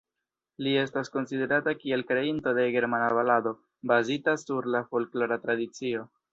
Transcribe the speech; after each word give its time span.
Li 0.67 0.71
estas 0.83 1.11
konsiderata 1.15 1.73
kiel 1.83 2.05
kreinto 2.13 2.55
de 2.61 2.65
germana 2.77 3.11
balado, 3.19 3.55
bazita 3.95 4.37
sur 4.47 4.73
la 4.77 4.85
folklora 4.93 5.43
tradicio. 5.49 6.13